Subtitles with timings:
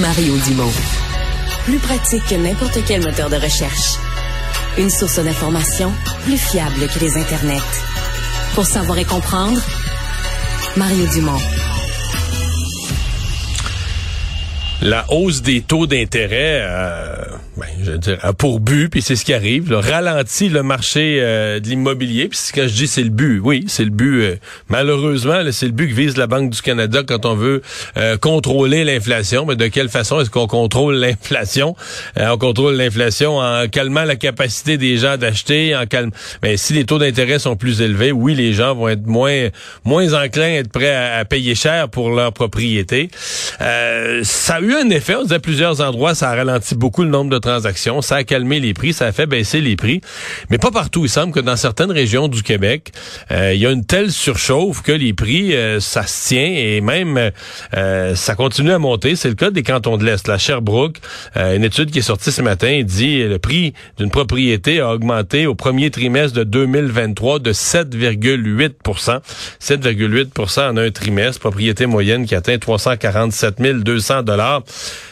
[0.00, 0.72] Mario Dumont.
[1.64, 3.94] Plus pratique que n'importe quel moteur de recherche.
[4.78, 5.92] Une source d'information
[6.24, 7.62] plus fiable que les internets.
[8.54, 9.60] Pour savoir et comprendre,
[10.76, 11.40] Mario Dumont.
[14.82, 17.15] La hausse des taux d'intérêt, euh,
[17.56, 21.20] ben, je veux dire, pour but, puis c'est ce qui arrive, là, ralentit le marché
[21.20, 22.28] euh, de l'immobilier.
[22.28, 24.22] Puis quand je dis c'est le but, oui, c'est le but.
[24.22, 24.36] Euh,
[24.68, 27.62] malheureusement, c'est le but que vise la Banque du Canada quand on veut
[27.96, 29.46] euh, contrôler l'inflation.
[29.46, 31.74] Mais de quelle façon est-ce qu'on contrôle l'inflation?
[32.16, 36.10] On contrôle l'inflation en calmant la capacité des gens d'acheter, en calme.
[36.42, 39.48] Mais ben, si les taux d'intérêt sont plus élevés, oui, les gens vont être moins
[39.84, 43.10] moins enclins à être prêts à, payer cher pour leur propriété.
[43.58, 45.14] ça a eu un effet.
[45.14, 48.24] On disait à plusieurs endroits, ça a ralenti beaucoup le nombre de transactions, ça a
[48.24, 50.00] calmé les prix, ça a fait baisser les prix,
[50.50, 51.04] mais pas partout.
[51.04, 52.92] Il semble que dans certaines régions du Québec,
[53.30, 56.80] euh, il y a une telle surchauffe que les prix, euh, ça se tient et
[56.80, 57.30] même
[57.76, 59.14] euh, ça continue à monter.
[59.16, 60.26] C'est le cas des cantons de l'Est.
[60.26, 60.98] La Sherbrooke,
[61.36, 65.54] une étude qui est sortie ce matin dit le prix d'une propriété a augmenté au
[65.54, 69.20] premier trimestre de 2023 de 7,8%
[69.60, 71.40] 7,8% en un trimestre.
[71.40, 74.62] Propriété moyenne qui atteint 347 200 dollars.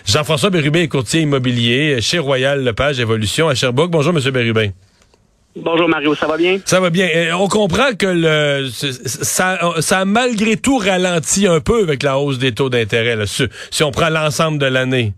[0.07, 3.91] Jean-François Bérubé est courtier immobilier chez Royal Lepage Évolution à Sherbrooke.
[3.91, 4.71] Bonjour, Monsieur Bérubin.
[5.57, 6.59] Bonjour Mario, ça va bien?
[6.65, 7.07] Ça va bien.
[7.39, 12.39] on comprend que le ça, ça a malgré tout ralenti un peu avec la hausse
[12.39, 15.13] des taux d'intérêt, si, on prend l'ensemble de l'année.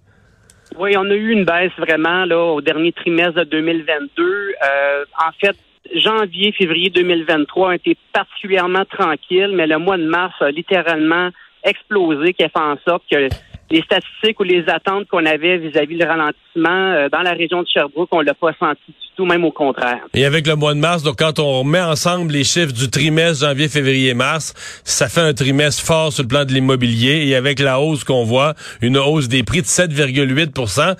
[0.78, 4.22] Oui, on a eu une baisse vraiment là au dernier trimestre de 2022.
[4.22, 5.56] Euh, en fait,
[5.94, 11.30] janvier, février 2023 ont été particulièrement tranquilles, mais le mois de mars a littéralement
[11.64, 13.28] explosé, qui a fait en sorte que
[13.70, 17.68] les statistiques ou les attentes qu'on avait vis-à-vis du ralentissement euh, dans la région de
[17.68, 20.00] Sherbrooke, on l'a pas senti du tout, même au contraire.
[20.14, 23.46] Et avec le mois de mars, donc quand on met ensemble les chiffres du trimestre
[23.46, 27.26] janvier, février, mars, ça fait un trimestre fort sur le plan de l'immobilier.
[27.26, 30.96] Et avec la hausse qu'on voit, une hausse des prix de 7,8%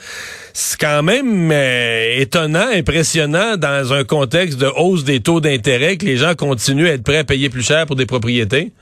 [0.59, 6.07] c'est quand même euh, étonnant, impressionnant dans un contexte de hausse des taux d'intérêt que
[6.07, 8.73] les gens continuent à être prêts à payer plus cher pour des propriétés.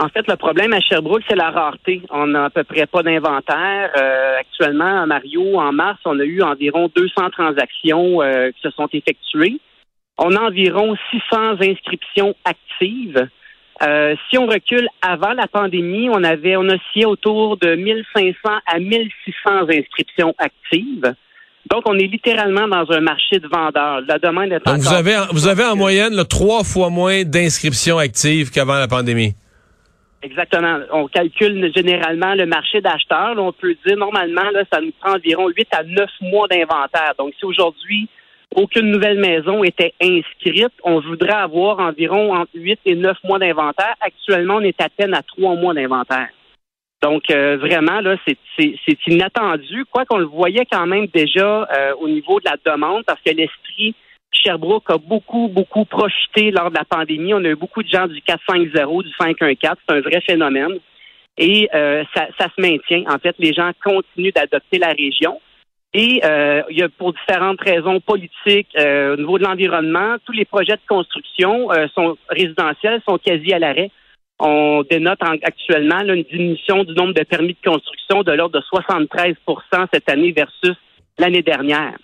[0.00, 2.02] En fait, le problème à Sherbrooke, c'est la rareté.
[2.10, 3.90] On n'a à peu près pas d'inventaire.
[3.96, 8.70] Euh, actuellement, à Mario, en mars, on a eu environ 200 transactions euh, qui se
[8.70, 9.60] sont effectuées.
[10.16, 13.28] On a environ 600 inscriptions actives.
[13.82, 18.34] Euh, si on recule avant la pandémie, on avait on oscillait autour de 1500
[18.66, 21.12] à 1600 inscriptions actives.
[21.70, 24.02] Donc, on est littéralement dans un marché de vendeurs.
[24.06, 28.50] La demande est Donc, vous avez, vous avez en moyenne trois fois moins d'inscriptions actives
[28.50, 29.34] qu'avant la pandémie?
[30.22, 30.80] Exactement.
[30.90, 33.34] On calcule généralement le marché d'acheteurs.
[33.36, 37.12] On peut dire normalement, là, ça nous prend environ 8 à 9 mois d'inventaire.
[37.18, 38.08] Donc, si aujourd'hui,
[38.56, 43.94] aucune nouvelle maison était inscrite, on voudrait avoir environ entre 8 et 9 mois d'inventaire.
[44.00, 46.28] Actuellement, on est à peine à 3 mois d'inventaire.
[47.00, 49.84] Donc, euh, vraiment, là, c'est inattendu.
[49.92, 53.30] Quoi qu'on le voyait quand même déjà euh, au niveau de la demande, parce que
[53.30, 53.94] l'esprit
[54.32, 57.34] Sherbrooke a beaucoup, beaucoup profité lors de la pandémie.
[57.34, 59.76] On a eu beaucoup de gens du 450, du 514.
[59.88, 60.78] C'est un vrai phénomène.
[61.36, 63.04] Et euh, ça, se maintient.
[63.08, 65.40] En fait, les gens continuent d'adopter la région.
[65.94, 70.32] Et euh, il y a pour différentes raisons politiques, euh, au niveau de l'environnement, tous
[70.32, 73.90] les projets de construction sont résidentiels sont quasi à l'arrêt.
[74.40, 79.86] On dénote actuellement une diminution du nombre de permis de construction de l'ordre de 73%
[79.92, 80.76] cette année versus
[81.18, 81.96] l'année dernière.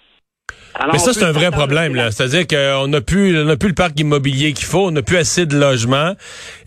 [0.93, 2.11] Mais ça, c'est un vrai problème, là.
[2.11, 5.47] C'est-à-dire qu'on n'a plus, on plus le parc immobilier qu'il faut, on n'a plus assez
[5.47, 6.15] de logements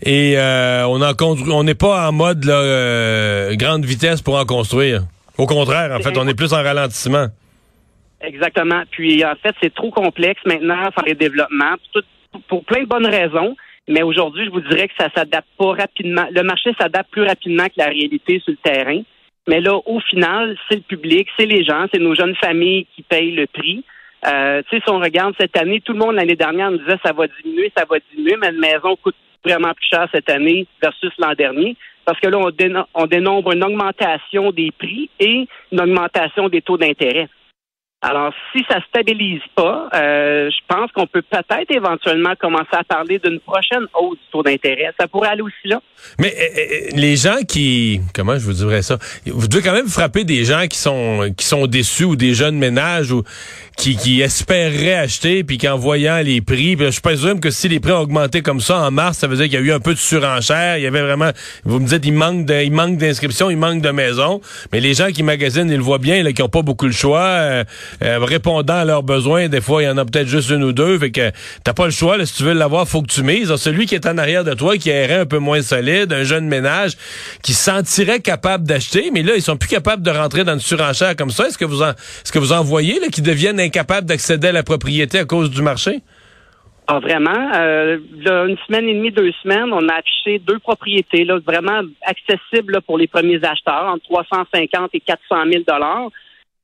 [0.02, 5.02] et euh, on en on n'est pas en mode euh, grande vitesse pour en construire.
[5.36, 7.26] Au contraire, en fait, on est plus en ralentissement.
[8.20, 8.82] Exactement.
[8.90, 13.06] Puis en fait, c'est trop complexe maintenant faire les développements pour, pour plein de bonnes
[13.06, 13.54] raisons.
[13.88, 16.26] Mais aujourd'hui, je vous dirais que ça s'adapte pas rapidement.
[16.32, 19.00] Le marché s'adapte plus rapidement que la réalité sur le terrain.
[19.48, 23.02] Mais là, au final, c'est le public, c'est les gens, c'est nos jeunes familles qui
[23.02, 23.82] payent le prix.
[24.26, 26.98] Euh, tu sais, si on regarde cette année, tout le monde l'année dernière nous disait
[27.02, 30.66] ça va diminuer, ça va diminuer, mais une maison coûte vraiment plus cher cette année
[30.82, 31.76] versus l'an dernier.
[32.04, 32.50] Parce que là, on,
[32.94, 37.28] on dénombre une augmentation des prix et une augmentation des taux d'intérêt.
[38.00, 43.18] Alors, si ça stabilise pas, euh, je pense qu'on peut peut-être éventuellement commencer à parler
[43.18, 44.92] d'une prochaine hausse du taux d'intérêt.
[45.00, 45.80] Ça pourrait aller aussi là.
[46.20, 49.88] Mais euh, euh, les gens qui, comment je vous dirais ça, vous devez quand même
[49.88, 53.24] frapper des gens qui sont qui sont déçus ou des jeunes ménages ou
[53.76, 57.92] qui, qui espéreraient acheter puis qu'en voyant les prix, je présume que si les prix
[57.92, 59.94] ont augmenté comme ça en mars, ça veut dire qu'il y a eu un peu
[59.94, 60.78] de surenchère.
[60.78, 61.30] Il y avait vraiment,
[61.64, 64.40] vous me dites, il manque de, il manque d'inscriptions, il manque de maisons.
[64.72, 66.92] Mais les gens qui magasinent, ils le voient bien, là, qui n'ont pas beaucoup le
[66.92, 67.26] choix.
[67.26, 67.64] euh,
[68.00, 69.48] répondant à leurs besoins.
[69.48, 70.98] Des fois, il y en a peut-être juste une ou deux.
[70.98, 71.30] Fait que
[71.64, 72.16] t'as pas le choix.
[72.16, 73.54] Là, si tu veux l'avoir, faut que tu mises.
[73.56, 76.46] celui qui est en arrière de toi, qui est un peu moins solide, un jeune
[76.46, 76.92] ménage,
[77.42, 80.60] qui se sentirait capable d'acheter, mais là, ils sont plus capables de rentrer dans une
[80.60, 81.46] surenchère comme ça.
[81.46, 84.52] Est-ce que vous en, est-ce que vous en voyez, là, qui deviennent incapables d'accéder à
[84.52, 86.02] la propriété à cause du marché?
[86.86, 87.52] Ah, vraiment?
[87.54, 87.98] Euh,
[88.46, 92.96] une semaine et demie, deux semaines, on a affiché deux propriétés là, vraiment accessibles pour
[92.96, 96.08] les premiers acheteurs, entre 350 et 400 000 dollars.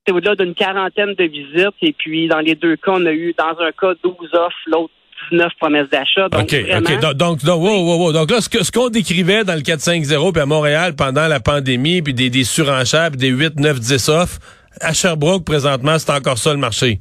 [0.07, 1.75] C'est au-delà d'une quarantaine de visites.
[1.83, 4.93] Et puis, dans les deux cas, on a eu, dans un cas, 12 offres, l'autre
[5.31, 6.29] 19 promesses d'achat.
[6.29, 7.01] Donc, OK, OK.
[7.01, 8.13] Donc, donc, wow, wow, wow.
[8.13, 11.41] donc là, ce, que, ce qu'on décrivait dans le 450 puis à Montréal pendant la
[11.41, 14.39] pandémie, puis des, des surenchères, puis des 8, 9, 10 offres,
[14.81, 17.01] à Sherbrooke, présentement, c'est encore ça le marché?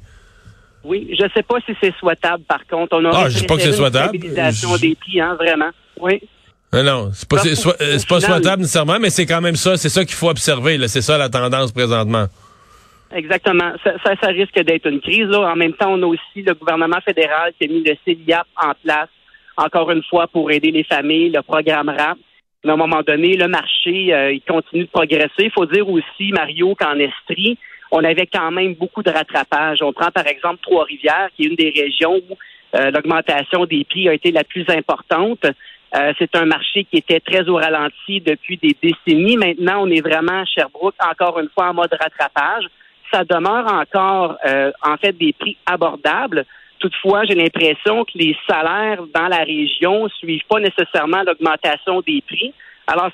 [0.83, 2.97] Oui, je ne sais pas si c'est souhaitable, par contre.
[2.97, 4.17] On ah, je sais pas que c'est souhaitable.
[4.21, 4.81] Je...
[4.81, 5.69] des prix, hein, vraiment.
[6.00, 6.21] Oui.
[6.73, 9.77] Non, non, c'est pas, c'est, pas souhaitable nécessairement, mais c'est quand même ça.
[9.77, 10.77] C'est ça qu'il faut observer.
[10.77, 10.88] Là.
[10.88, 12.25] C'est ça la tendance présentement.
[13.13, 13.74] Exactement.
[13.83, 15.27] Ça, ça, risque d'être une crise.
[15.27, 15.51] Là.
[15.51, 18.74] En même temps, on a aussi le gouvernement fédéral qui a mis le CELIAP en
[18.83, 19.10] place,
[19.57, 22.18] encore une fois, pour aider les familles, le programme RAP.
[22.63, 25.44] Mais à un moment donné, le marché, euh, il continue de progresser.
[25.45, 27.57] Il faut dire aussi, Mario, qu'en Estrie,
[27.92, 29.81] on avait quand même beaucoup de rattrapage.
[29.81, 32.38] On prend par exemple Trois-Rivières, qui est une des régions où
[32.75, 35.45] euh, l'augmentation des prix a été la plus importante.
[35.95, 39.38] Euh, c'est un marché qui était très au ralenti depuis des décennies.
[39.38, 42.65] Maintenant, on est vraiment à Sherbrooke, encore une fois, en mode rattrapage.
[43.13, 46.45] Ça demeure encore, euh, en fait, des prix abordables.
[46.80, 52.54] Toutefois, j'ai l'impression que les salaires dans la région suivent pas nécessairement l'augmentation des prix.
[52.88, 53.12] Alors,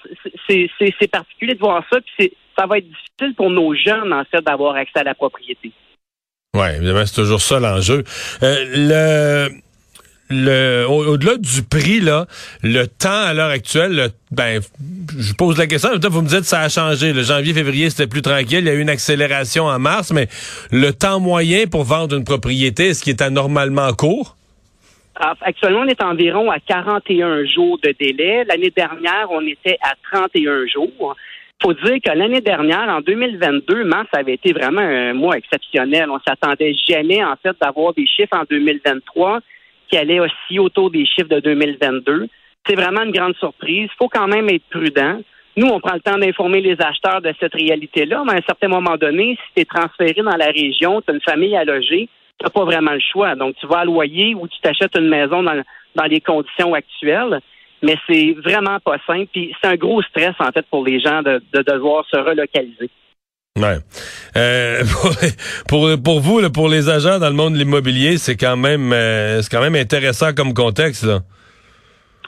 [0.48, 4.42] c'est particulier de voir ça, puis ça va être difficile pour nos jeunes, en fait,
[4.42, 5.72] d'avoir accès à la propriété.
[6.56, 8.04] Oui, évidemment, c'est toujours ça l'enjeu.
[8.42, 9.50] Euh, le
[10.29, 12.25] le au-delà du prix là,
[12.63, 14.61] le temps à l'heure actuelle, ben
[15.17, 17.13] je pose la question, vous me dites ça a changé.
[17.13, 20.27] Le janvier, février, c'était plus tranquille, il y a eu une accélération en mars, mais
[20.71, 24.35] le temps moyen pour vendre une propriété, est-ce qu'il est anormalement court?
[25.21, 28.45] Ah, actuellement, on est environ à 41 jours de délai.
[28.45, 31.15] L'année dernière, on était à 31 jours.
[31.61, 36.09] faut dire que l'année dernière, en 2022, mars avait été vraiment un mois exceptionnel.
[36.09, 39.41] On s'attendait jamais, en fait, d'avoir des chiffres en 2023
[39.89, 42.27] qui allaient aussi autour des chiffres de 2022.
[42.68, 43.89] C'est vraiment une grande surprise.
[43.91, 45.19] Il faut quand même être prudent.
[45.57, 48.68] Nous, on prend le temps d'informer les acheteurs de cette réalité-là, mais à un certain
[48.68, 52.07] moment donné, si tu es transféré dans la région, tu as une famille à loger,
[52.38, 53.36] tu n'as pas vraiment le choix.
[53.36, 55.62] Donc, tu vas à loyer ou tu t'achètes une maison dans,
[55.95, 57.41] dans les conditions actuelles.
[57.81, 59.27] Mais c'est vraiment pas simple.
[59.33, 62.89] Puis c'est un gros stress, en fait, pour les gens de devoir se relocaliser.
[63.59, 63.77] Ouais.
[64.38, 64.83] Euh,
[65.67, 69.41] pour, pour vous, pour les agents dans le monde de l'immobilier, c'est quand même euh,
[69.41, 71.06] c'est quand même intéressant comme contexte.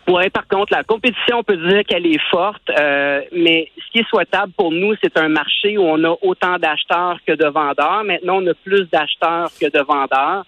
[0.08, 4.00] Oui, par contre, la compétition, on peut dire qu'elle est forte, euh, mais ce qui
[4.00, 8.04] est souhaitable pour nous, c'est un marché où on a autant d'acheteurs que de vendeurs.
[8.04, 10.44] Maintenant, on a plus d'acheteurs que de vendeurs.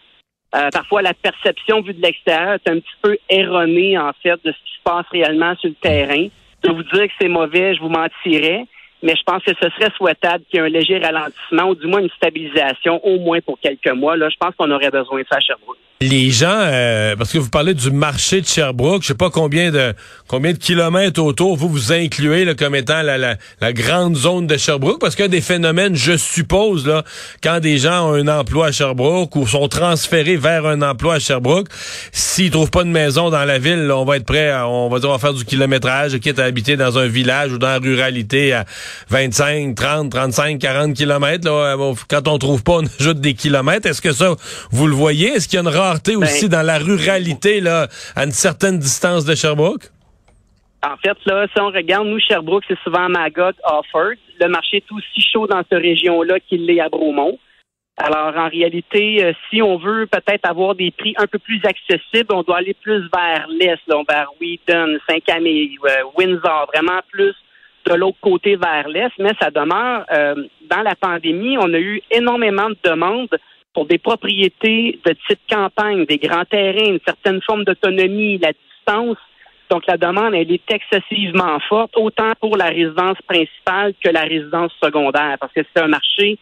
[0.72, 4.58] Parfois, la perception vue de l'extérieur est un petit peu erronée, en fait, de ce
[4.58, 6.28] qui se passe réellement sur le terrain.
[6.64, 8.68] Je vous dire que c'est mauvais, je vous mentirais
[9.04, 11.88] mais je pense que ce serait souhaitable qu'il y ait un léger ralentissement ou du
[11.88, 14.16] moins une stabilisation, au moins pour quelques mois.
[14.16, 15.78] Là, je pense qu'on aurait besoin de ça à Sherbrooke
[16.10, 19.72] les gens, euh, parce que vous parlez du marché de Sherbrooke, je sais pas combien
[19.72, 19.94] de
[20.28, 24.48] combien de kilomètres autour vous vous incluez là, comme étant la, la, la, grande zone
[24.48, 27.04] de Sherbrooke, parce a des phénomènes, je suppose, là,
[27.42, 31.20] quand des gens ont un emploi à Sherbrooke ou sont transférés vers un emploi à
[31.20, 31.68] Sherbrooke,
[32.12, 35.00] s'ils trouvent pas de maison dans la ville, on va être prêt, à, on va
[35.00, 37.80] dire, on va faire du kilométrage, quitte à habiter dans un village ou dans la
[37.80, 38.66] ruralité à
[39.10, 41.46] 25, 30, 35, 40 kilomètres.
[41.48, 41.78] Là,
[42.10, 43.88] quand on trouve pas, on ajoute des kilomètres.
[43.88, 44.36] Est-ce que ça,
[44.72, 45.30] vous le voyez?
[45.30, 49.26] Est-ce qu'il y a une ben, aussi dans la ruralité, là, à une certaine distance
[49.26, 49.90] de Sherbrooke?
[50.84, 54.16] En fait, là, si on regarde, nous, Sherbrooke, c'est souvent Magog, Offord.
[54.40, 57.38] Le marché est aussi chaud dans cette région-là qu'il l'est à Bromont.
[57.96, 62.34] Alors, en réalité, euh, si on veut peut-être avoir des prix un peu plus accessibles,
[62.34, 67.36] on doit aller plus vers l'est, vers Wheaton, Saint-Camille, euh, Windsor, vraiment plus
[67.86, 69.12] de l'autre côté vers l'est.
[69.20, 70.36] Mais ça demeure, euh,
[70.70, 73.38] dans la pandémie, on a eu énormément de demandes
[73.74, 79.18] pour des propriétés de type campagne, des grands terrains, une certaine forme d'autonomie, la distance.
[79.70, 84.72] Donc la demande, elle est excessivement forte, autant pour la résidence principale que la résidence
[84.82, 86.38] secondaire, parce que c'est un marché,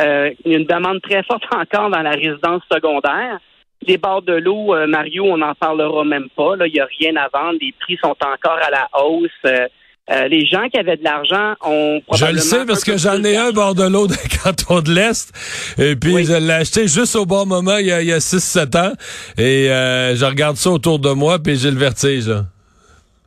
[0.00, 3.38] euh, une demande très forte encore dans la résidence secondaire.
[3.86, 6.56] Les bords de l'eau, euh, Mario, on n'en parlera même pas.
[6.56, 7.58] Là, il n'y a rien à vendre.
[7.60, 9.30] Les prix sont encore à la hausse.
[9.44, 9.66] Euh,
[10.10, 12.30] euh, les gens qui avaient de l'argent ont probablement...
[12.30, 14.90] Je le sais parce que j'en ai un bord de l'eau dans le canton de
[14.90, 15.32] l'Est.
[15.78, 18.92] Et puis, je l'ai acheté juste au bon moment, il y a, a 6-7 ans.
[19.38, 22.30] Et euh, je regarde ça autour de moi, puis j'ai le vertige.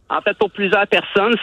[0.09, 1.35] En fait, pour plusieurs personnes,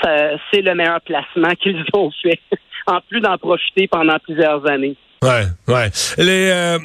[0.50, 2.38] c'est le meilleur placement qu'ils ont fait,
[2.86, 4.96] en plus d'en profiter pendant plusieurs années.
[5.22, 5.88] Ouais, ouais.
[6.18, 6.78] Les, euh,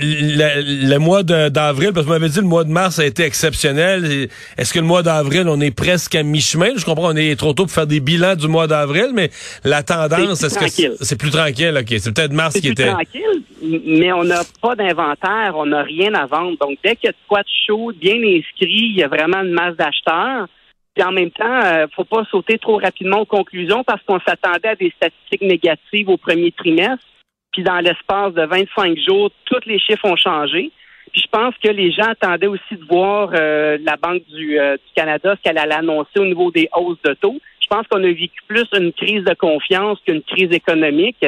[0.00, 4.28] le, mois d'avril, parce que vous m'avez dit le mois de mars a été exceptionnel.
[4.56, 6.70] Est-ce que le mois d'avril, on est presque à mi-chemin?
[6.76, 9.30] Je comprends, on est trop tôt pour faire des bilans du mois d'avril, mais
[9.62, 11.76] la tendance, est-ce que c'est plus tranquille?
[11.78, 12.86] OK, c'est peut-être mars qui était...
[12.86, 16.56] tranquille, mais on n'a pas d'inventaire, on n'a rien à vendre.
[16.58, 19.42] Donc, dès qu'il y a de quoi de chaud, bien inscrit, il y a vraiment
[19.42, 20.46] une masse d'acheteurs.
[20.94, 24.68] Puis en même temps, euh, faut pas sauter trop rapidement aux conclusions parce qu'on s'attendait
[24.68, 27.04] à des statistiques négatives au premier trimestre.
[27.52, 30.70] Puis dans l'espace de 25 jours, tous les chiffres ont changé.
[31.12, 34.76] Puis je pense que les gens attendaient aussi de voir euh, la Banque du, euh,
[34.76, 37.38] du Canada, ce qu'elle allait annoncer au niveau des hausses de taux.
[37.60, 41.24] Je pense qu'on a vécu plus une crise de confiance qu'une crise économique.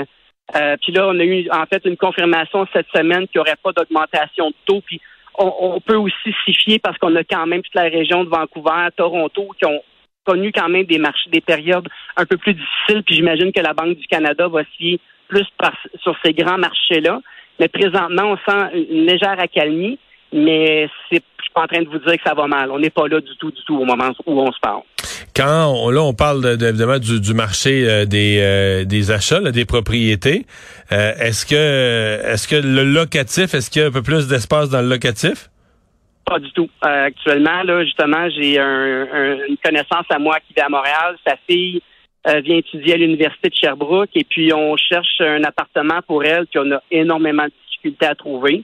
[0.55, 3.59] Euh, puis là, on a eu en fait une confirmation cette semaine qu'il n'y aurait
[3.63, 4.83] pas d'augmentation de taux.
[4.87, 5.01] Puis
[5.37, 8.29] on, on, peut aussi s'y fier parce qu'on a quand même toute la région de
[8.29, 9.83] Vancouver, Toronto, qui ont
[10.25, 13.03] connu quand même des marchés, des périodes un peu plus difficiles.
[13.05, 15.01] Puis j'imagine que la Banque du Canada va s'y
[15.33, 15.47] plus
[16.03, 17.21] sur ces grands marchés-là.
[17.59, 19.99] Mais présentement, on sent une légère accalmie,
[20.33, 21.23] mais je suis
[21.55, 22.71] pas en train de vous dire que ça va mal.
[22.71, 24.83] On n'est pas là du tout, du tout au moment où on se parle.
[25.35, 29.65] Quand on, là, on parle de, évidemment du, marché euh, des, euh, des achats, des
[29.65, 30.45] propriétés.
[30.93, 31.55] Euh, est-ce que
[32.27, 35.49] est-ce que le locatif, est-ce qu'il y a un peu plus d'espace dans le locatif?
[36.27, 36.69] Pas du tout.
[36.81, 41.17] actuellement, là, justement, j'ai une connaissance à moi qui vit à Montréal.
[41.27, 41.83] Sa fille
[42.29, 46.47] euh, vient étudier à l'Université de Sherbrooke et puis on cherche un appartement pour elle,
[46.47, 48.63] puis on a énormément de difficultés à trouver.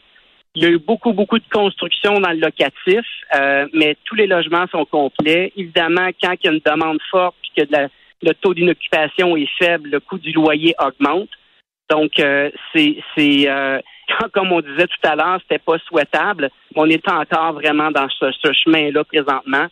[0.55, 4.27] Il y a eu beaucoup, beaucoup de construction dans le locatif, euh, mais tous les
[4.27, 5.53] logements sont complets.
[5.57, 7.75] Évidemment, quand il y a une demande forte puis que
[8.23, 11.29] le taux d'inoccupation est faible, le coût du loyer augmente.
[11.91, 13.49] Donc, euh, c'est, c'est
[14.33, 16.51] comme on disait tout à l'heure, c'était pas souhaitable.
[16.77, 19.67] On est encore vraiment dans ce chemin-là présentement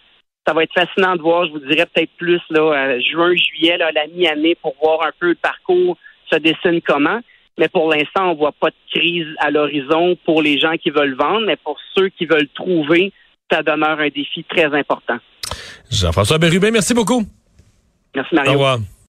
[0.47, 3.91] ça va être fascinant de voir, je vous dirais peut-être plus là, juin, juillet, là,
[3.93, 5.97] la mi-année, pour voir un peu le parcours
[6.31, 7.21] se dessine comment.
[7.59, 11.17] Mais pour l'instant, on voit pas de crise à l'horizon pour les gens qui veulent
[11.17, 13.12] vendre, mais pour ceux qui veulent trouver,
[13.50, 15.17] ça demeure un défi très important.
[15.91, 17.23] Jean-François Bérubin, merci beaucoup.
[18.15, 18.50] Merci Mario.
[18.50, 18.79] Au revoir.